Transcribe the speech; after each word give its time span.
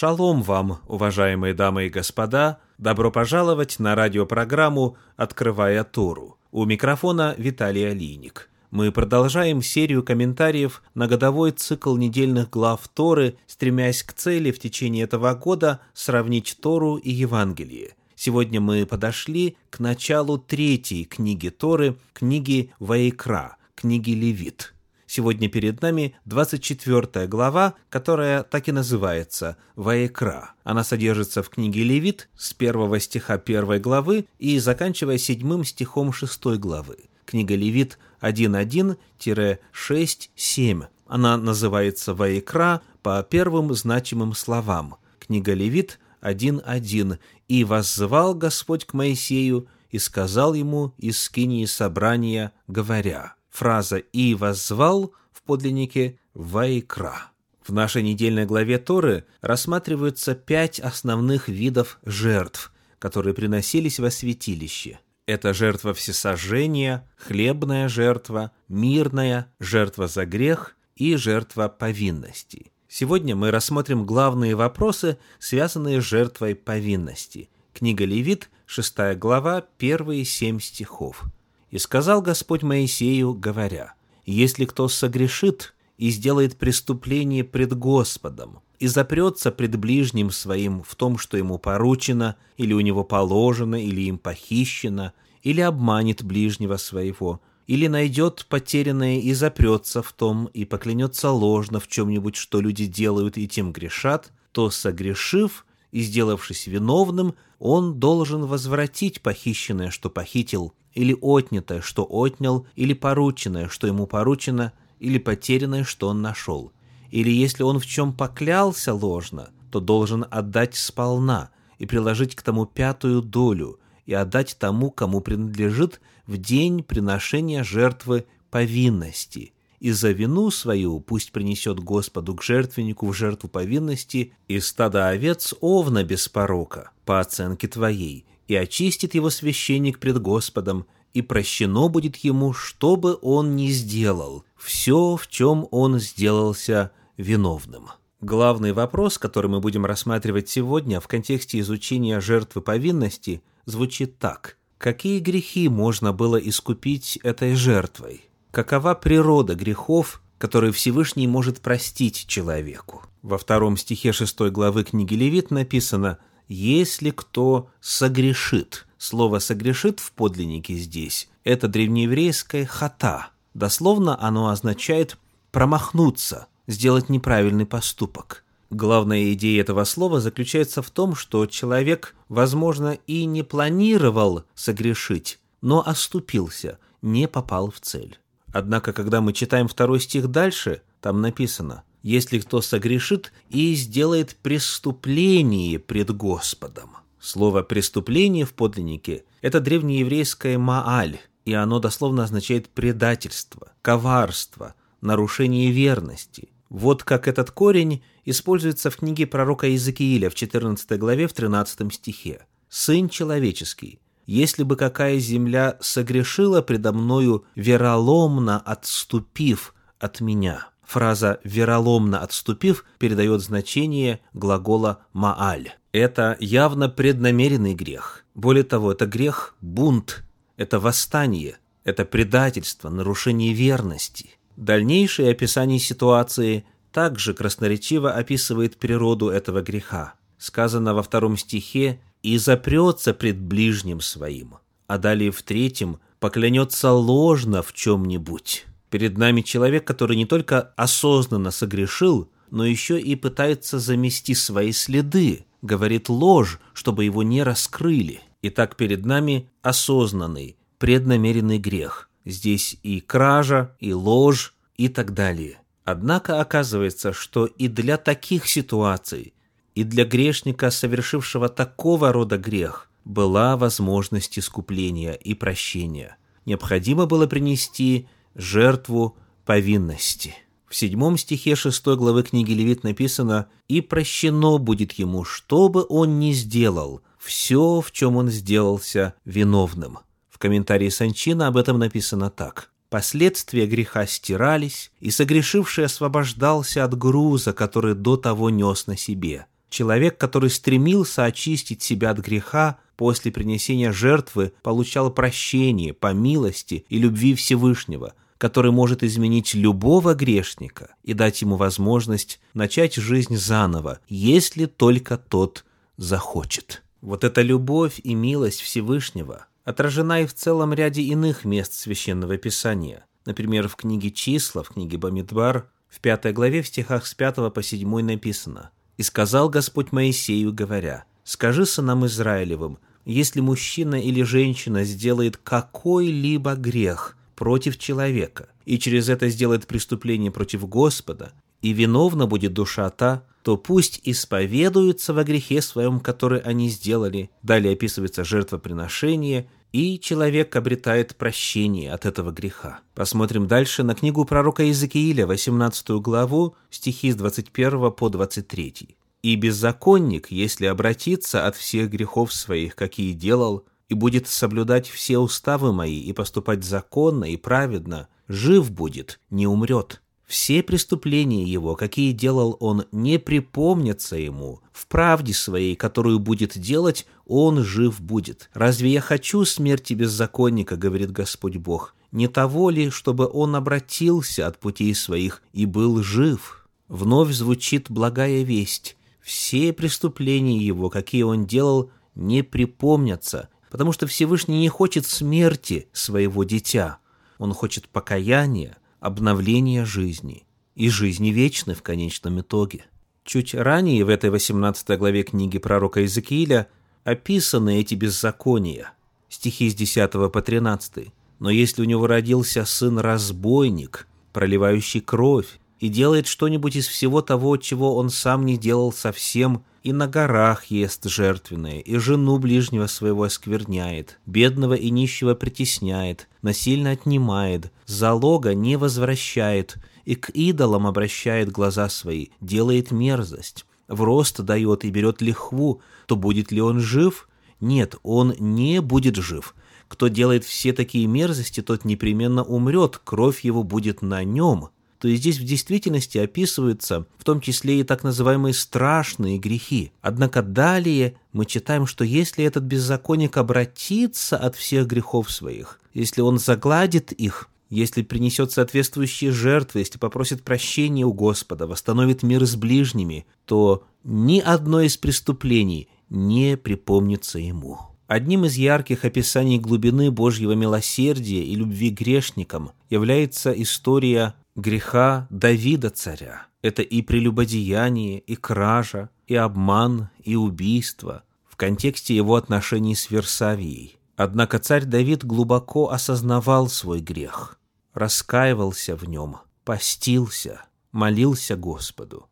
Шалом 0.00 0.42
вам, 0.42 0.78
уважаемые 0.88 1.52
дамы 1.52 1.84
и 1.84 1.90
господа! 1.90 2.58
Добро 2.78 3.10
пожаловать 3.10 3.78
на 3.78 3.94
радиопрограмму 3.94 4.96
«Открывая 5.16 5.84
Тору». 5.84 6.38
У 6.52 6.64
микрофона 6.64 7.34
Виталий 7.36 7.86
Алиник. 7.86 8.48
Мы 8.70 8.92
продолжаем 8.92 9.60
серию 9.60 10.02
комментариев 10.02 10.82
на 10.94 11.06
годовой 11.06 11.50
цикл 11.50 11.98
недельных 11.98 12.48
глав 12.48 12.88
Торы, 12.88 13.36
стремясь 13.46 14.02
к 14.02 14.14
цели 14.14 14.52
в 14.52 14.58
течение 14.58 15.04
этого 15.04 15.34
года 15.34 15.80
сравнить 15.92 16.56
Тору 16.62 16.96
и 16.96 17.10
Евангелие. 17.10 17.94
Сегодня 18.14 18.58
мы 18.58 18.86
подошли 18.86 19.58
к 19.68 19.80
началу 19.80 20.38
третьей 20.38 21.04
книги 21.04 21.50
Торы, 21.50 21.98
книги 22.14 22.72
Ваикра, 22.78 23.58
книги 23.74 24.12
Левит– 24.12 24.72
Сегодня 25.12 25.48
перед 25.48 25.82
нами 25.82 26.14
24 26.26 27.26
глава, 27.26 27.74
которая 27.88 28.44
так 28.44 28.68
и 28.68 28.72
называется 28.72 29.56
«Ваекра». 29.74 30.52
Она 30.62 30.84
содержится 30.84 31.42
в 31.42 31.48
книге 31.48 31.82
Левит 31.82 32.28
с 32.36 32.52
первого 32.52 33.00
стиха 33.00 33.36
первой 33.36 33.80
главы 33.80 34.26
и 34.38 34.56
заканчивая 34.60 35.18
седьмым 35.18 35.64
стихом 35.64 36.12
шестой 36.12 36.58
главы. 36.58 36.96
Книга 37.24 37.56
Левит 37.56 37.98
1.1-6.7. 38.20 40.86
Она 41.08 41.36
называется 41.36 42.14
«Ваекра» 42.14 42.80
по 43.02 43.20
первым 43.28 43.74
значимым 43.74 44.32
словам. 44.34 44.94
Книга 45.18 45.54
Левит 45.54 45.98
1.1. 46.22 47.18
«И 47.48 47.64
воззвал 47.64 48.36
Господь 48.36 48.84
к 48.84 48.94
Моисею, 48.94 49.66
и 49.90 49.98
сказал 49.98 50.54
ему 50.54 50.94
из 50.98 51.20
скинии 51.20 51.64
собрания, 51.64 52.52
говоря» 52.68 53.34
фраза 53.50 53.98
«и 53.98 54.34
воззвал» 54.34 55.12
в 55.32 55.42
подлиннике 55.42 56.18
«вайкра». 56.34 57.30
В 57.66 57.72
нашей 57.72 58.02
недельной 58.02 58.46
главе 58.46 58.78
Торы 58.78 59.26
рассматриваются 59.42 60.34
пять 60.34 60.80
основных 60.80 61.48
видов 61.48 61.98
жертв, 62.04 62.72
которые 62.98 63.34
приносились 63.34 63.98
во 63.98 64.10
святилище. 64.10 64.98
Это 65.26 65.54
жертва 65.54 65.94
всесожжения, 65.94 67.08
хлебная 67.16 67.88
жертва, 67.88 68.50
мирная, 68.68 69.52
жертва 69.60 70.08
за 70.08 70.26
грех 70.26 70.76
и 70.96 71.14
жертва 71.16 71.68
повинности. 71.68 72.72
Сегодня 72.88 73.36
мы 73.36 73.52
рассмотрим 73.52 74.04
главные 74.04 74.56
вопросы, 74.56 75.18
связанные 75.38 76.00
с 76.00 76.04
жертвой 76.04 76.56
повинности. 76.56 77.48
Книга 77.72 78.04
Левит, 78.04 78.50
6 78.66 79.16
глава, 79.16 79.64
первые 79.78 80.24
семь 80.24 80.58
стихов. 80.58 81.22
И 81.70 81.78
сказал 81.78 82.22
Господь 82.22 82.62
Моисею, 82.62 83.34
говоря, 83.34 83.94
«Если 84.26 84.64
кто 84.64 84.88
согрешит 84.88 85.74
и 85.98 86.10
сделает 86.10 86.56
преступление 86.56 87.44
пред 87.44 87.76
Господом, 87.76 88.60
и 88.80 88.86
запрется 88.86 89.52
пред 89.52 89.76
ближним 89.76 90.30
своим 90.30 90.82
в 90.82 90.94
том, 90.96 91.18
что 91.18 91.36
ему 91.36 91.58
поручено, 91.58 92.36
или 92.56 92.72
у 92.72 92.80
него 92.80 93.04
положено, 93.04 93.76
или 93.76 94.00
им 94.00 94.18
похищено, 94.18 95.12
или 95.42 95.60
обманет 95.60 96.24
ближнего 96.24 96.78
своего, 96.78 97.40
или 97.66 97.86
найдет 97.86 98.46
потерянное 98.48 99.20
и 99.20 99.32
запрется 99.34 100.02
в 100.02 100.12
том, 100.12 100.46
и 100.46 100.64
поклянется 100.64 101.30
ложно 101.30 101.78
в 101.78 101.88
чем-нибудь, 101.88 102.36
что 102.36 102.60
люди 102.60 102.86
делают 102.86 103.36
и 103.36 103.46
тем 103.46 103.72
грешат, 103.72 104.32
то, 104.52 104.70
согрешив 104.70 105.66
и 105.92 106.00
сделавшись 106.00 106.66
виновным, 106.66 107.34
он 107.58 108.00
должен 108.00 108.46
возвратить 108.46 109.20
похищенное, 109.20 109.90
что 109.90 110.08
похитил, 110.08 110.72
или 110.94 111.16
отнятое, 111.20 111.80
что 111.80 112.06
отнял, 112.08 112.66
или 112.76 112.92
порученное, 112.94 113.68
что 113.68 113.86
ему 113.86 114.06
поручено, 114.06 114.72
или 114.98 115.18
потерянное, 115.18 115.84
что 115.84 116.08
он 116.08 116.22
нашел. 116.22 116.72
Или 117.10 117.30
если 117.30 117.62
он 117.62 117.78
в 117.78 117.86
чем 117.86 118.12
поклялся 118.12 118.94
ложно, 118.94 119.50
то 119.70 119.80
должен 119.80 120.26
отдать 120.30 120.76
сполна 120.76 121.50
и 121.78 121.86
приложить 121.86 122.34
к 122.34 122.42
тому 122.42 122.66
пятую 122.66 123.22
долю 123.22 123.78
и 124.06 124.14
отдать 124.14 124.56
тому, 124.58 124.90
кому 124.90 125.20
принадлежит 125.20 126.00
в 126.26 126.36
день 126.36 126.82
приношения 126.82 127.64
жертвы 127.64 128.26
повинности. 128.50 129.52
И 129.78 129.92
за 129.92 130.10
вину 130.10 130.50
свою 130.50 131.00
пусть 131.00 131.32
принесет 131.32 131.80
Господу 131.80 132.34
к 132.34 132.42
жертвеннику 132.42 133.06
в 133.06 133.14
жертву 133.14 133.48
повинности 133.48 134.34
и 134.46 134.60
стада 134.60 135.08
овец 135.08 135.54
овна 135.60 136.04
без 136.04 136.28
порока, 136.28 136.90
по 137.06 137.18
оценке 137.18 137.66
твоей, 137.66 138.26
и 138.50 138.56
очистит 138.56 139.14
его 139.14 139.30
священник 139.30 140.00
пред 140.00 140.20
Господом, 140.20 140.86
и 141.14 141.22
прощено 141.22 141.86
будет 141.86 142.16
ему, 142.16 142.52
что 142.52 142.96
бы 142.96 143.16
он 143.22 143.54
ни 143.54 143.68
сделал, 143.68 144.44
все, 144.56 145.14
в 145.14 145.28
чем 145.28 145.68
он 145.70 146.00
сделался 146.00 146.90
виновным. 147.16 147.90
Главный 148.20 148.72
вопрос, 148.72 149.18
который 149.18 149.48
мы 149.48 149.60
будем 149.60 149.86
рассматривать 149.86 150.48
сегодня 150.48 150.98
в 150.98 151.06
контексте 151.06 151.60
изучения 151.60 152.20
жертвы 152.20 152.60
повинности, 152.60 153.40
звучит 153.66 154.18
так. 154.18 154.56
Какие 154.78 155.20
грехи 155.20 155.68
можно 155.68 156.12
было 156.12 156.36
искупить 156.36 157.20
этой 157.22 157.54
жертвой? 157.54 158.22
Какова 158.50 158.94
природа 158.94 159.54
грехов, 159.54 160.22
которые 160.38 160.72
Всевышний 160.72 161.28
может 161.28 161.60
простить 161.60 162.26
человеку? 162.26 163.04
Во 163.22 163.38
втором 163.38 163.76
стихе 163.76 164.12
шестой 164.12 164.50
главы 164.50 164.82
книги 164.82 165.14
Левит 165.14 165.52
написано– 165.52 166.18
если 166.50 167.10
кто 167.10 167.70
согрешит. 167.80 168.86
Слово 168.98 169.38
«согрешит» 169.38 170.00
в 170.00 170.12
подлиннике 170.12 170.74
здесь– 170.74 171.30
это 171.44 171.68
древнееврейское 171.68 172.66
«хата». 172.66 173.28
Дословно 173.54 174.20
оно 174.20 174.48
означает 174.48 175.16
«промахнуться», 175.52 176.48
«сделать 176.66 177.08
неправильный 177.08 177.66
поступок». 177.66 178.44
Главная 178.68 179.32
идея 179.32 179.62
этого 179.62 179.84
слова 179.84 180.20
заключается 180.20 180.82
в 180.82 180.90
том, 180.90 181.14
что 181.14 181.46
человек, 181.46 182.14
возможно, 182.28 182.98
и 183.06 183.24
не 183.24 183.42
планировал 183.42 184.44
согрешить, 184.54 185.38
но 185.60 185.86
оступился, 185.86 186.78
не 187.00 187.26
попал 187.26 187.70
в 187.70 187.80
цель. 187.80 188.18
Однако, 188.52 188.92
когда 188.92 189.20
мы 189.20 189.32
читаем 189.32 189.68
второй 189.68 190.00
стих 190.00 190.28
дальше, 190.28 190.82
там 191.00 191.20
написано 191.20 191.84
если 192.02 192.38
кто 192.38 192.60
согрешит 192.60 193.32
и 193.48 193.74
сделает 193.74 194.36
преступление 194.36 195.78
пред 195.78 196.10
Господом. 196.10 196.96
Слово 197.20 197.62
«преступление» 197.62 198.46
в 198.46 198.54
подлиннике– 198.54 199.24
это 199.42 199.60
древнееврейское 199.60 200.58
«мааль», 200.58 201.18
и 201.44 201.52
оно 201.52 201.78
дословно 201.78 202.24
означает 202.24 202.68
предательство, 202.68 203.72
коварство, 203.82 204.74
нарушение 205.00 205.70
верности. 205.70 206.48
Вот 206.68 207.02
как 207.02 207.28
этот 207.28 207.50
корень 207.50 208.02
используется 208.24 208.90
в 208.90 208.96
книге 208.96 209.26
пророка 209.26 209.66
Иезекииля 209.66 210.30
в 210.30 210.34
14 210.34 210.98
главе 210.98 211.26
в 211.26 211.32
13 211.32 211.92
стихе. 211.92 212.46
«Сын 212.68 213.08
человеческий, 213.08 214.00
если 214.26 214.62
бы 214.62 214.76
какая 214.76 215.18
земля 215.18 215.76
согрешила 215.80 216.62
предо 216.62 216.92
мною, 216.92 217.44
вероломно 217.54 218.58
отступив 218.60 219.74
от 219.98 220.20
меня». 220.20 220.68
Фраза 220.90 221.38
«вероломно 221.44 222.18
отступив» 222.18 222.84
передает 222.98 223.42
значение 223.42 224.18
глагола 224.32 224.98
«мааль». 225.12 225.74
Это 225.92 226.36
явно 226.40 226.88
преднамеренный 226.88 227.74
грех. 227.74 228.24
Более 228.34 228.64
того, 228.64 228.90
это 228.90 229.06
грех 229.06 229.54
бунт, 229.60 230.24
это 230.56 230.80
восстание, 230.80 231.58
это 231.84 232.04
предательство, 232.04 232.88
нарушение 232.88 233.52
верности. 233.52 234.30
Дальнейшее 234.56 235.30
описание 235.30 235.78
ситуации 235.78 236.64
также 236.90 237.34
красноречиво 237.34 238.10
описывает 238.10 238.76
природу 238.76 239.28
этого 239.28 239.62
греха. 239.62 240.14
Сказано 240.38 240.92
во 240.92 241.04
втором 241.04 241.36
стихе 241.36 242.00
«и 242.24 242.36
запрется 242.36 243.14
пред 243.14 243.38
ближним 243.38 244.00
своим», 244.00 244.56
а 244.88 244.98
далее 244.98 245.30
в 245.30 245.40
третьем 245.44 246.00
«поклянется 246.18 246.90
ложно 246.90 247.62
в 247.62 247.72
чем-нибудь». 247.74 248.66
Перед 248.90 249.16
нами 249.16 249.40
человек, 249.40 249.86
который 249.86 250.16
не 250.16 250.26
только 250.26 250.72
осознанно 250.76 251.52
согрешил, 251.52 252.30
но 252.50 252.66
еще 252.66 253.00
и 253.00 253.14
пытается 253.14 253.78
замести 253.78 254.34
свои 254.34 254.72
следы, 254.72 255.46
говорит 255.62 256.08
ложь, 256.08 256.58
чтобы 256.74 257.04
его 257.04 257.22
не 257.22 257.42
раскрыли. 257.42 258.20
Итак, 258.42 258.76
перед 258.76 259.06
нами 259.06 259.48
осознанный, 259.62 260.56
преднамеренный 260.78 261.58
грех. 261.58 262.08
Здесь 262.24 262.76
и 262.82 263.00
кража, 263.00 263.76
и 263.78 263.92
ложь, 263.92 264.54
и 264.76 264.88
так 264.88 265.14
далее. 265.14 265.58
Однако 265.84 266.40
оказывается, 266.40 267.12
что 267.12 267.46
и 267.46 267.68
для 267.68 267.96
таких 267.96 268.46
ситуаций, 268.46 269.34
и 269.74 269.84
для 269.84 270.04
грешника, 270.04 270.70
совершившего 270.70 271.48
такого 271.48 272.12
рода 272.12 272.38
грех, 272.38 272.90
была 273.04 273.56
возможность 273.56 274.38
искупления 274.38 275.12
и 275.12 275.34
прощения. 275.34 276.16
Необходимо 276.44 277.06
было 277.06 277.26
принести 277.26 278.08
жертву 278.34 279.16
повинности. 279.44 280.34
В 280.68 280.76
седьмом 280.76 281.18
стихе 281.18 281.56
шестой 281.56 281.96
главы 281.96 282.22
книги 282.22 282.52
Левит 282.52 282.84
написано 282.84 283.48
«И 283.66 283.80
прощено 283.80 284.58
будет 284.58 284.92
ему, 284.92 285.24
что 285.24 285.68
бы 285.68 285.84
он 285.88 286.20
ни 286.20 286.32
сделал, 286.32 287.02
все, 287.18 287.80
в 287.80 287.90
чем 287.90 288.16
он 288.16 288.28
сделался 288.28 289.14
виновным». 289.24 289.98
В 290.30 290.38
комментарии 290.38 290.88
Санчина 290.88 291.48
об 291.48 291.56
этом 291.56 291.78
написано 291.78 292.30
так. 292.30 292.70
Последствия 292.88 293.66
греха 293.66 294.06
стирались, 294.06 294.90
и 295.00 295.10
согрешивший 295.10 295.86
освобождался 295.86 296.84
от 296.84 296.96
груза, 296.96 297.52
который 297.52 297.94
до 297.94 298.16
того 298.16 298.50
нес 298.50 298.86
на 298.86 298.96
себе. 298.96 299.46
Человек, 299.70 300.18
который 300.18 300.50
стремился 300.50 301.24
очистить 301.24 301.82
себя 301.82 302.10
от 302.10 302.18
греха, 302.18 302.78
после 302.96 303.30
принесения 303.30 303.92
жертвы 303.92 304.52
получал 304.62 305.12
прощение 305.12 305.94
по 305.94 306.12
милости 306.12 306.84
и 306.88 306.98
любви 306.98 307.34
Всевышнего, 307.34 308.14
который 308.40 308.70
может 308.70 309.02
изменить 309.02 309.52
любого 309.52 310.14
грешника 310.14 310.94
и 311.02 311.12
дать 311.12 311.42
ему 311.42 311.56
возможность 311.56 312.40
начать 312.54 312.94
жизнь 312.94 313.36
заново, 313.36 314.00
если 314.08 314.64
только 314.64 315.18
тот 315.18 315.66
захочет. 315.98 316.82
Вот 317.02 317.22
эта 317.22 317.42
любовь 317.42 318.00
и 318.02 318.14
милость 318.14 318.62
Всевышнего 318.62 319.44
отражена 319.64 320.22
и 320.22 320.26
в 320.26 320.32
целом 320.32 320.72
ряде 320.72 321.02
иных 321.02 321.44
мест 321.44 321.74
Священного 321.74 322.38
Писания. 322.38 323.04
Например, 323.26 323.68
в 323.68 323.76
книге 323.76 324.10
«Числа», 324.10 324.62
в 324.62 324.70
книге 324.70 324.96
«Бамидбар», 324.96 325.68
в 325.90 326.00
пятой 326.00 326.32
главе 326.32 326.62
в 326.62 326.68
стихах 326.68 327.04
с 327.04 327.12
5 327.12 327.52
по 327.52 327.62
7 327.62 328.00
написано 328.00 328.70
«И 328.96 329.02
сказал 329.02 329.50
Господь 329.50 329.92
Моисею, 329.92 330.54
говоря, 330.54 331.04
«Скажи 331.24 331.66
сынам 331.66 332.06
Израилевым, 332.06 332.78
если 333.04 333.40
мужчина 333.40 333.96
или 333.96 334.22
женщина 334.22 334.84
сделает 334.84 335.36
какой-либо 335.36 336.54
грех 336.54 337.18
против 337.40 337.78
человека 337.78 338.50
и 338.66 338.78
через 338.78 339.08
это 339.08 339.30
сделает 339.30 339.66
преступление 339.66 340.30
против 340.30 340.68
Господа, 340.68 341.32
и 341.62 341.72
виновна 341.72 342.26
будет 342.26 342.52
душа 342.52 342.90
та, 342.90 343.24
то 343.42 343.56
пусть 343.56 343.98
исповедуются 344.04 345.14
во 345.14 345.24
грехе 345.24 345.62
своем, 345.62 346.00
который 346.00 346.40
они 346.40 346.68
сделали. 346.68 347.30
Далее 347.42 347.72
описывается 347.72 348.24
жертвоприношение, 348.24 349.48
и 349.72 349.98
человек 349.98 350.54
обретает 350.54 351.16
прощение 351.16 351.92
от 351.94 352.04
этого 352.04 352.30
греха. 352.30 352.80
Посмотрим 352.94 353.46
дальше 353.46 353.84
на 353.84 353.94
книгу 353.94 354.26
пророка 354.26 354.62
Иезекииля, 354.62 355.26
18 355.26 355.88
главу, 355.92 356.56
стихи 356.68 357.10
с 357.10 357.16
21 357.16 357.90
по 357.92 358.10
23. 358.10 358.96
«И 359.22 359.36
беззаконник, 359.36 360.30
если 360.30 360.66
обратится 360.66 361.46
от 361.46 361.56
всех 361.56 361.88
грехов 361.88 362.34
своих, 362.34 362.76
какие 362.76 363.14
делал, 363.14 363.64
и 363.90 363.94
будет 363.94 364.28
соблюдать 364.28 364.88
все 364.88 365.18
уставы 365.18 365.72
мои 365.72 366.00
и 366.00 366.12
поступать 366.12 366.64
законно 366.64 367.24
и 367.24 367.36
праведно, 367.36 368.08
жив 368.28 368.70
будет, 368.70 369.20
не 369.30 369.46
умрет. 369.46 370.00
Все 370.26 370.62
преступления 370.62 371.42
его, 371.42 371.74
какие 371.74 372.12
делал 372.12 372.56
он, 372.60 372.84
не 372.92 373.18
припомнятся 373.18 374.14
ему. 374.16 374.60
В 374.72 374.86
правде 374.86 375.34
своей, 375.34 375.74
которую 375.74 376.20
будет 376.20 376.56
делать, 376.56 377.04
он 377.26 377.64
жив 377.64 378.00
будет. 378.00 378.48
Разве 378.54 378.92
я 378.92 379.00
хочу 379.00 379.44
смерти 379.44 379.94
беззаконника, 379.94 380.76
говорит 380.76 381.10
Господь 381.10 381.56
Бог? 381.56 381.96
Не 382.12 382.28
того 382.28 382.70
ли, 382.70 382.90
чтобы 382.90 383.28
он 383.28 383.56
обратился 383.56 384.46
от 384.46 384.60
путей 384.60 384.94
своих 384.94 385.42
и 385.52 385.66
был 385.66 386.00
жив? 386.00 386.68
Вновь 386.86 387.32
звучит 387.32 387.90
благая 387.90 388.44
весть. 388.44 388.96
Все 389.20 389.72
преступления 389.72 390.58
его, 390.58 390.90
какие 390.90 391.22
он 391.22 391.44
делал, 391.44 391.90
не 392.14 392.42
припомнятся, 392.42 393.48
потому 393.70 393.92
что 393.92 394.06
Всевышний 394.06 394.58
не 394.58 394.68
хочет 394.68 395.06
смерти 395.06 395.88
своего 395.92 396.44
дитя. 396.44 396.98
Он 397.38 397.54
хочет 397.54 397.88
покаяния, 397.88 398.76
обновления 398.98 399.84
жизни 399.84 400.44
и 400.74 400.90
жизни 400.90 401.28
вечной 401.28 401.74
в 401.74 401.82
конечном 401.82 402.40
итоге. 402.40 402.84
Чуть 403.24 403.54
ранее 403.54 404.04
в 404.04 404.08
этой 404.08 404.30
18 404.30 404.98
главе 404.98 405.22
книги 405.22 405.58
пророка 405.58 406.00
Иезекииля 406.00 406.68
описаны 407.04 407.80
эти 407.80 407.94
беззакония, 407.94 408.92
стихи 409.28 409.70
с 409.70 409.74
10 409.74 410.10
по 410.32 410.42
13. 410.42 411.12
«Но 411.38 411.48
если 411.48 411.82
у 411.82 411.86
него 411.86 412.06
родился 412.06 412.64
сын-разбойник, 412.64 414.06
проливающий 414.32 415.00
кровь, 415.00 415.60
и 415.78 415.88
делает 415.88 416.26
что-нибудь 416.26 416.76
из 416.76 416.86
всего 416.86 417.22
того, 417.22 417.56
чего 417.56 417.96
он 417.96 418.10
сам 418.10 418.44
не 418.44 418.58
делал 418.58 418.92
совсем, 418.92 419.64
и 419.82 419.92
на 419.92 420.06
горах 420.06 420.66
ест 420.66 421.06
жертвенное, 421.06 421.80
и 421.80 421.96
жену 421.98 422.38
ближнего 422.38 422.86
своего 422.86 423.24
оскверняет, 423.24 424.18
бедного 424.26 424.74
и 424.74 424.90
нищего 424.90 425.34
притесняет, 425.34 426.28
насильно 426.42 426.90
отнимает, 426.90 427.72
залога 427.86 428.54
не 428.54 428.76
возвращает, 428.76 429.76
и 430.04 430.14
к 430.14 430.30
идолам 430.30 430.86
обращает 430.86 431.50
глаза 431.50 431.88
свои, 431.88 432.28
делает 432.40 432.90
мерзость, 432.90 433.64
в 433.88 434.02
рост 434.02 434.40
дает 434.40 434.84
и 434.84 434.90
берет 434.90 435.20
лихву, 435.20 435.82
то 436.06 436.16
будет 436.16 436.52
ли 436.52 436.60
он 436.60 436.80
жив? 436.80 437.28
Нет, 437.60 437.96
он 438.02 438.34
не 438.38 438.80
будет 438.80 439.16
жив. 439.16 439.54
Кто 439.88 440.06
делает 440.06 440.44
все 440.44 440.72
такие 440.72 441.08
мерзости, 441.08 441.60
тот 441.60 441.84
непременно 441.84 442.44
умрет, 442.44 443.00
кровь 443.02 443.40
его 443.40 443.64
будет 443.64 444.02
на 444.02 444.22
нем, 444.22 444.68
то 445.00 445.10
здесь 445.14 445.38
в 445.38 445.44
действительности 445.44 446.18
описываются 446.18 447.06
в 447.16 447.24
том 447.24 447.40
числе 447.40 447.80
и 447.80 447.84
так 447.84 448.04
называемые 448.04 448.52
страшные 448.52 449.38
грехи. 449.38 449.92
Однако 450.02 450.42
далее 450.42 451.14
мы 451.32 451.46
читаем, 451.46 451.86
что 451.86 452.04
если 452.04 452.44
этот 452.44 452.64
беззаконник 452.64 453.38
обратится 453.38 454.36
от 454.36 454.56
всех 454.56 454.86
грехов 454.86 455.30
своих, 455.30 455.80
если 455.94 456.20
он 456.20 456.38
загладит 456.38 457.12
их, 457.12 457.48
если 457.70 458.02
принесет 458.02 458.52
соответствующие 458.52 459.30
жертвы, 459.30 459.80
если 459.80 459.98
попросит 459.98 460.42
прощения 460.42 461.06
у 461.06 461.14
Господа, 461.14 461.66
восстановит 461.66 462.22
мир 462.22 462.44
с 462.44 462.56
ближними, 462.56 463.26
то 463.46 463.84
ни 464.04 464.40
одно 464.40 464.82
из 464.82 464.98
преступлений 464.98 465.88
не 466.10 466.58
припомнится 466.58 467.38
ему. 467.38 467.78
Одним 468.06 468.44
из 468.44 468.56
ярких 468.56 469.04
описаний 469.04 469.58
глубины 469.58 470.10
Божьего 470.10 470.52
милосердия 470.52 471.44
и 471.44 471.54
любви 471.54 471.90
к 471.90 472.00
грешникам 472.00 472.72
является 472.90 473.52
история 473.52 474.34
греха 474.60 475.26
Давида 475.30 475.90
царя. 475.90 476.46
Это 476.62 476.82
и 476.82 477.02
прелюбодеяние, 477.02 478.18
и 478.18 478.36
кража, 478.36 479.10
и 479.26 479.34
обман, 479.34 480.10
и 480.22 480.36
убийство 480.36 481.24
в 481.48 481.56
контексте 481.56 482.14
его 482.14 482.36
отношений 482.36 482.94
с 482.94 483.10
Версавией. 483.10 483.98
Однако 484.16 484.58
царь 484.58 484.84
Давид 484.84 485.24
глубоко 485.24 485.90
осознавал 485.90 486.68
свой 486.68 487.00
грех, 487.00 487.58
раскаивался 487.94 488.94
в 488.94 489.04
нем, 489.04 489.38
постился, 489.64 490.62
молился 490.92 491.56
Господу. 491.56 492.28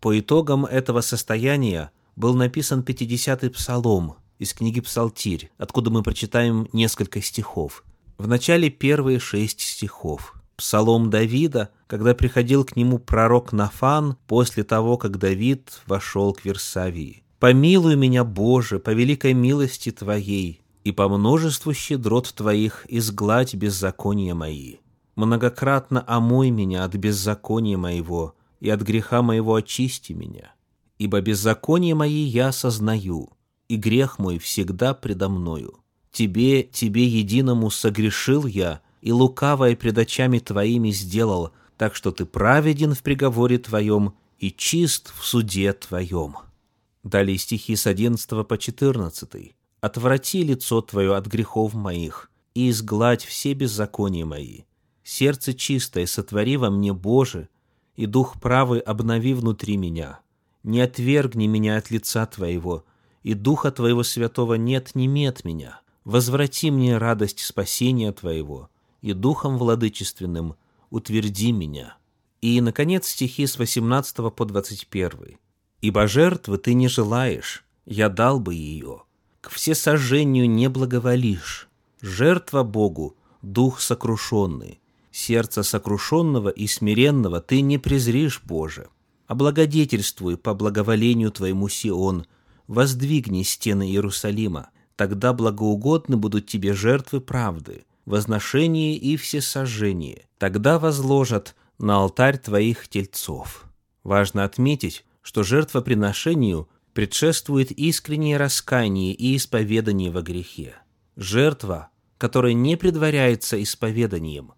По 0.00 0.18
итогам 0.18 0.64
этого 0.64 1.02
состояния 1.02 1.90
был 2.16 2.34
написан 2.34 2.80
50-й 2.80 3.50
псалом 3.50 4.16
из 4.38 4.54
книги 4.54 4.80
«Псалтирь», 4.80 5.50
откуда 5.58 5.90
мы 5.90 6.02
прочитаем 6.02 6.68
несколько 6.72 7.20
стихов. 7.20 7.84
В 8.16 8.26
начале 8.26 8.70
первые 8.70 9.18
шесть 9.18 9.60
стихов– 9.60 10.32
Псалом 10.56 11.10
Давида, 11.10 11.70
когда 11.86 12.14
приходил 12.14 12.64
к 12.64 12.76
нему 12.76 12.98
пророк 12.98 13.52
Нафан 13.52 14.16
после 14.26 14.64
того, 14.64 14.96
как 14.96 15.18
Давид 15.18 15.80
вошел 15.86 16.32
к 16.32 16.44
Версавии. 16.44 17.22
«Помилуй 17.38 17.96
меня, 17.96 18.24
Боже, 18.24 18.78
по 18.78 18.90
великой 18.90 19.34
милости 19.34 19.90
Твоей, 19.90 20.62
и 20.84 20.92
по 20.92 21.08
множеству 21.08 21.74
щедрот 21.74 22.32
Твоих 22.34 22.86
изгладь 22.88 23.54
беззакония 23.54 24.34
мои. 24.34 24.76
Многократно 25.16 26.04
омой 26.06 26.50
меня 26.50 26.84
от 26.84 26.94
беззакония 26.94 27.76
моего, 27.76 28.34
и 28.60 28.70
от 28.70 28.82
греха 28.82 29.20
моего 29.20 29.56
очисти 29.56 30.12
меня. 30.12 30.54
Ибо 30.98 31.20
беззаконие 31.20 31.94
мои 31.94 32.22
я 32.22 32.52
сознаю, 32.52 33.30
и 33.68 33.76
грех 33.76 34.18
мой 34.18 34.38
всегда 34.38 34.94
предо 34.94 35.28
мною. 35.28 35.80
Тебе, 36.12 36.62
Тебе 36.62 37.06
единому 37.06 37.70
согрешил 37.70 38.46
я, 38.46 38.80
и 39.06 39.12
лукавое 39.12 39.76
пред 39.76 39.98
очами 39.98 40.40
твоими 40.40 40.90
сделал, 40.90 41.52
так 41.76 41.94
что 41.94 42.10
ты 42.10 42.24
праведен 42.24 42.92
в 42.92 43.04
приговоре 43.04 43.56
твоем 43.58 44.14
и 44.40 44.50
чист 44.50 45.14
в 45.16 45.24
суде 45.24 45.72
твоем». 45.74 46.34
Далее 47.04 47.38
стихи 47.38 47.76
с 47.76 47.86
11 47.86 48.44
по 48.44 48.58
14. 48.58 49.54
«Отврати 49.80 50.42
лицо 50.42 50.80
твое 50.80 51.14
от 51.14 51.28
грехов 51.28 51.72
моих, 51.72 52.32
и 52.54 52.68
изгладь 52.68 53.24
все 53.24 53.52
беззакония 53.52 54.26
мои. 54.26 54.62
Сердце 55.04 55.54
чистое 55.54 56.06
сотвори 56.06 56.56
во 56.56 56.70
мне, 56.70 56.92
Боже, 56.92 57.48
и 57.94 58.06
дух 58.06 58.40
правый 58.40 58.80
обнови 58.80 59.34
внутри 59.34 59.76
меня. 59.76 60.18
Не 60.64 60.80
отвергни 60.80 61.46
меня 61.46 61.76
от 61.76 61.92
лица 61.92 62.26
Твоего, 62.26 62.84
и 63.22 63.34
Духа 63.34 63.70
Твоего 63.70 64.02
Святого 64.02 64.54
нет, 64.54 64.96
не 64.96 65.06
мет 65.06 65.44
меня. 65.44 65.80
Возврати 66.04 66.72
мне 66.72 66.98
радость 66.98 67.38
спасения 67.38 68.10
Твоего, 68.10 68.68
и 69.02 69.12
духом 69.12 69.58
владычественным 69.58 70.56
утверди 70.90 71.52
меня». 71.52 71.96
И, 72.40 72.60
наконец, 72.60 73.08
стихи 73.08 73.46
с 73.46 73.58
18 73.58 74.34
по 74.34 74.44
21. 74.44 75.38
«Ибо 75.80 76.06
жертвы 76.06 76.58
ты 76.58 76.74
не 76.74 76.88
желаешь, 76.88 77.64
я 77.86 78.08
дал 78.08 78.40
бы 78.40 78.54
ее, 78.54 79.02
к 79.40 79.50
всесожжению 79.50 80.50
не 80.50 80.68
благоволишь. 80.68 81.68
Жертва 82.00 82.62
Богу— 82.62 83.16
дух 83.42 83.80
сокрушенный, 83.80 84.80
сердце 85.12 85.62
сокрушенного 85.62 86.48
и 86.48 86.66
смиренного 86.66 87.40
ты 87.40 87.60
не 87.60 87.78
презришь, 87.78 88.42
Боже. 88.44 88.88
Облагодетельствуй 89.26 90.36
по 90.36 90.54
благоволению 90.54 91.30
Твоему 91.32 91.68
Сион, 91.68 92.26
воздвигни 92.66 93.44
стены 93.44 93.88
Иерусалима, 93.88 94.70
тогда 94.94 95.32
благоугодны 95.32 96.16
будут 96.16 96.46
Тебе 96.46 96.74
жертвы 96.74 97.20
правды, 97.20 97.84
возношение 98.06 98.96
и 98.96 99.16
всесожжение. 99.16 100.26
Тогда 100.38 100.78
возложат 100.78 101.54
на 101.78 101.96
алтарь 101.96 102.38
твоих 102.38 102.88
тельцов. 102.88 103.66
Важно 104.04 104.44
отметить, 104.44 105.04
что 105.22 105.42
жертвоприношению 105.42 106.68
предшествует 106.94 107.72
искреннее 107.72 108.38
раскаяние 108.38 109.12
и 109.12 109.36
исповедание 109.36 110.10
во 110.10 110.22
грехе. 110.22 110.76
Жертва, 111.16 111.90
которая 112.16 112.54
не 112.54 112.76
предваряется 112.76 113.62
исповеданием, 113.62 114.52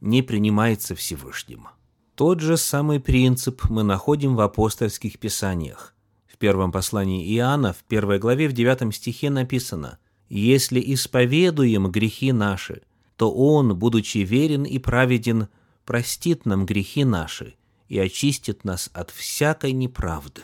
не 0.00 0.22
принимается 0.22 0.94
Всевышним. 0.94 1.68
Тот 2.14 2.40
же 2.40 2.56
самый 2.56 3.00
принцип 3.00 3.64
мы 3.68 3.82
находим 3.82 4.36
в 4.36 4.40
апостольских 4.40 5.18
писаниях. 5.18 5.94
В 6.26 6.38
первом 6.38 6.72
послании 6.72 7.26
Иоанна, 7.36 7.72
в 7.72 7.82
первой 7.84 8.18
главе, 8.18 8.48
в 8.48 8.52
девятом 8.52 8.92
стихе 8.92 9.30
написано 9.30 9.98
«Если 10.28 10.80
исповедуем 10.94 11.90
грехи 11.90 12.32
наши, 12.32 12.82
то 13.16 13.32
Он, 13.32 13.76
будучи 13.76 14.18
верен 14.18 14.64
и 14.64 14.78
праведен, 14.78 15.48
простит 15.84 16.46
нам 16.46 16.66
грехи 16.66 17.04
наши 17.04 17.54
и 17.88 17.98
очистит 17.98 18.64
нас 18.64 18.90
от 18.92 19.10
всякой 19.10 19.72
неправды» 19.72 20.42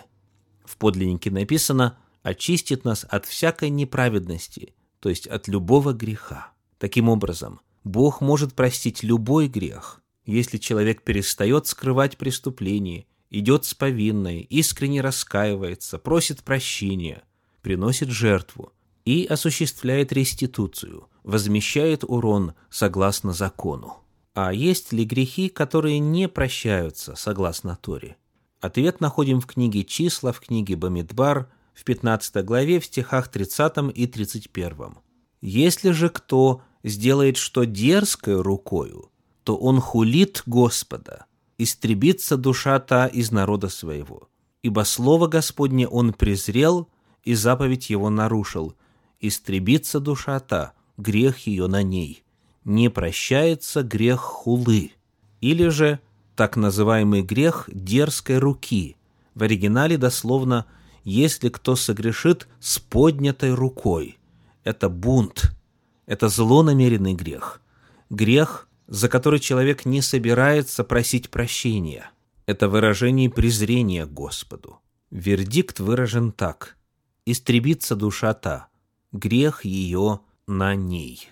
в 0.68 0.76
подлиннике 0.76 1.30
написано 1.30 1.98
«очистит 2.22 2.84
нас 2.84 3.06
от 3.08 3.26
всякой 3.26 3.70
неправедности», 3.70 4.74
то 5.00 5.08
есть 5.08 5.26
от 5.26 5.48
любого 5.48 5.92
греха. 5.92 6.52
Таким 6.78 7.08
образом, 7.08 7.60
Бог 7.84 8.20
может 8.20 8.54
простить 8.54 9.02
любой 9.02 9.48
грех, 9.48 10.02
если 10.26 10.58
человек 10.58 11.02
перестает 11.02 11.66
скрывать 11.66 12.18
преступление, 12.18 13.06
идет 13.30 13.64
с 13.64 13.74
повинной, 13.74 14.40
искренне 14.40 15.00
раскаивается, 15.00 15.98
просит 15.98 16.42
прощения, 16.42 17.22
приносит 17.62 18.10
жертву 18.10 18.72
и 19.04 19.24
осуществляет 19.24 20.12
реституцию, 20.12 21.08
возмещает 21.28 22.04
урон 22.04 22.54
согласно 22.70 23.34
закону. 23.34 23.98
А 24.32 24.50
есть 24.52 24.94
ли 24.94 25.04
грехи, 25.04 25.50
которые 25.50 25.98
не 25.98 26.26
прощаются 26.26 27.16
согласно 27.16 27.76
Торе? 27.76 28.16
Ответ 28.60 29.00
находим 29.02 29.40
в 29.40 29.46
книге 29.46 29.84
«Числа», 29.84 30.32
в 30.32 30.40
книге 30.40 30.74
«Бамидбар», 30.74 31.50
в 31.74 31.84
15 31.84 32.44
главе, 32.46 32.80
в 32.80 32.86
стихах 32.86 33.28
30 33.28 33.94
и 33.94 34.06
31. 34.06 34.96
«Если 35.42 35.90
же 35.90 36.08
кто 36.08 36.62
сделает 36.82 37.36
что 37.36 37.64
дерзкое 37.64 38.42
рукою, 38.42 39.10
то 39.44 39.54
он 39.54 39.80
хулит 39.80 40.42
Господа, 40.46 41.26
истребится 41.58 42.38
душа 42.38 42.80
та 42.80 43.06
из 43.06 43.30
народа 43.30 43.68
своего. 43.68 44.30
Ибо 44.62 44.84
слово 44.84 45.26
Господне 45.26 45.86
он 45.86 46.14
презрел, 46.14 46.88
и 47.22 47.34
заповедь 47.34 47.90
его 47.90 48.08
нарушил. 48.08 48.74
Истребится 49.20 50.00
душа 50.00 50.40
та, 50.40 50.72
грех 50.98 51.38
ее 51.46 51.66
на 51.68 51.82
ней. 51.82 52.22
Не 52.64 52.90
прощается 52.90 53.82
грех 53.82 54.20
хулы. 54.20 54.92
Или 55.40 55.68
же 55.68 56.00
так 56.36 56.56
называемый 56.56 57.22
грех 57.22 57.70
дерзкой 57.72 58.38
руки. 58.38 58.96
В 59.34 59.42
оригинале 59.44 59.96
дословно 59.96 60.66
«если 61.04 61.48
кто 61.48 61.76
согрешит 61.76 62.46
с 62.60 62.78
поднятой 62.78 63.54
рукой». 63.54 64.18
Это 64.64 64.90
бунт, 64.90 65.56
это 66.04 66.28
злонамеренный 66.28 67.14
грех. 67.14 67.62
Грех, 68.10 68.68
за 68.86 69.08
который 69.08 69.40
человек 69.40 69.86
не 69.86 70.02
собирается 70.02 70.84
просить 70.84 71.30
прощения. 71.30 72.10
Это 72.46 72.68
выражение 72.68 73.30
презрения 73.30 74.04
к 74.06 74.12
Господу. 74.12 74.80
Вердикт 75.10 75.80
выражен 75.80 76.32
так. 76.32 76.76
«Истребится 77.24 77.94
душа 77.94 78.32
та, 78.32 78.68
грех 79.12 79.64
ее 79.64 80.20
на 80.48 80.74
ней». 80.74 81.28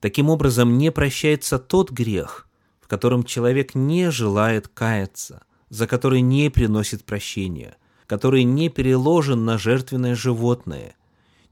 Таким 0.00 0.28
образом, 0.28 0.76
не 0.76 0.92
прощается 0.92 1.58
тот 1.58 1.90
грех, 1.90 2.46
в 2.80 2.88
котором 2.88 3.24
человек 3.24 3.74
не 3.74 4.10
желает 4.10 4.68
каяться, 4.68 5.42
за 5.70 5.86
который 5.86 6.20
не 6.20 6.50
приносит 6.50 7.04
прощения, 7.04 7.78
который 8.06 8.44
не 8.44 8.68
переложен 8.68 9.46
на 9.46 9.56
жертвенное 9.56 10.14
животное. 10.14 10.94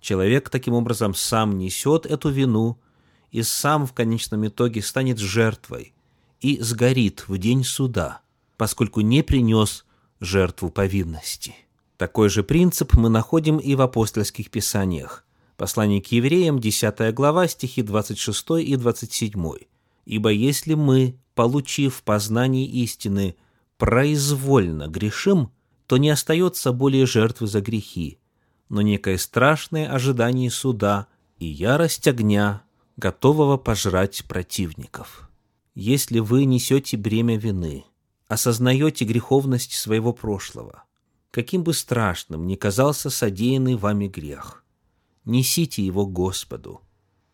Человек 0.01 0.51
таким 0.51 0.75
образом 0.75 1.15
сам 1.15 1.57
несет 1.57 2.05
эту 2.05 2.29
вину 2.29 2.79
и 3.31 3.43
сам 3.43 3.87
в 3.87 3.95
конечном 3.95 4.47
итоге 4.47 4.83
станет 4.83 5.19
жертвой 5.19 5.95
и 6.43 6.61
сгорит 6.61 7.25
в 7.29 7.39
день 7.39 7.65
суда, 7.65 8.21
поскольку 8.59 9.01
не 9.01 9.23
принес 9.23 9.87
жертву 10.21 10.69
повинности. 10.69 11.55
Такой 11.97 12.29
же 12.29 12.43
принцип 12.43 12.95
мы 12.95 13.09
находим 13.09 13.57
и 13.57 13.75
в 13.75 13.81
апостольских 13.81 14.51
писаниях. 14.51 15.25
Послание 15.63 16.03
к 16.03 16.09
евреям, 16.09 16.59
10 16.59 17.15
глава, 17.15 17.47
стихи 17.47 17.83
26 17.83 18.65
и 18.65 18.75
27. 18.75 19.53
«Ибо 20.05 20.31
если 20.31 20.75
мы, 20.75 21.21
получив 21.37 22.03
познание 22.03 22.67
истины, 22.67 23.37
произвольно 23.79 24.89
грешим, 24.89 25.53
то 25.87 25.99
не 25.99 26.11
остается 26.11 26.73
более 26.73 27.07
жертвы 27.07 27.47
за 27.47 27.61
грехи, 27.61 28.19
но 28.71 28.83
некое 28.83 29.17
страшное 29.19 29.89
ожидание 29.89 30.51
суда 30.51 31.07
и 31.39 31.47
ярость 31.47 32.09
огня, 32.09 32.65
готового 32.97 33.57
пожрать 33.57 34.25
противников. 34.27 35.31
Если 35.77 36.19
вы 36.19 36.45
несете 36.45 36.97
бремя 36.97 37.39
вины, 37.39 37.85
осознаете 38.27 39.05
греховность 39.05 39.75
своего 39.75 40.13
прошлого, 40.13 40.83
каким 41.31 41.63
бы 41.63 41.73
страшным 41.73 42.49
ни 42.49 42.57
казался 42.57 43.11
содеянный 43.11 43.77
вами 43.77 44.09
грех, 44.09 44.63
несите 45.25 45.85
его 45.85 46.07
Господу, 46.07 46.81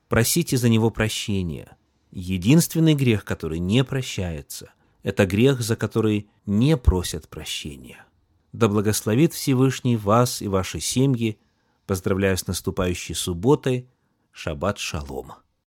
просите 0.09 0.57
за 0.57 0.69
него 0.69 0.91
прощения– 0.91 1.77
Единственный 2.11 2.95
грех, 2.95 3.25
который 3.25 3.59
не 3.59 3.85
прощается, 3.85 4.73
это 5.03 5.27
грех, 5.27 5.61
за 5.61 5.77
который 5.77 6.29
не 6.47 6.77
просят 6.77 7.29
прощения. 7.29 8.05
Да 8.53 8.69
благословит 8.69 9.35
Всевышний 9.35 9.97
вас 9.97 10.41
и 10.41 10.49
ваши 10.49 10.81
семьи. 10.81 11.39
Поздравляю 11.87 12.37
с 12.37 12.47
наступающей 12.47 13.15
субботой. 13.15 13.89
Шаббат 14.33 14.79
шалом. 14.79 15.35